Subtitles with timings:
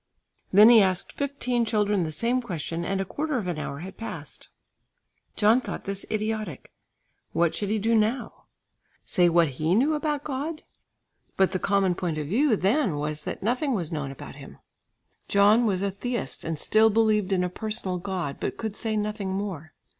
[0.51, 3.97] Then he asked fifteen children the same question and a quarter of an hour had
[3.97, 4.49] passed.
[5.35, 6.71] John thought this idiotic.
[7.33, 8.45] What should he do now?
[9.05, 10.63] Say what he knew about God?
[11.37, 14.57] But the common point of view then was, that nothing was known about Him.
[15.27, 19.29] John was a theist, and still believed in a personal God, but could say nothing
[19.29, 19.71] more.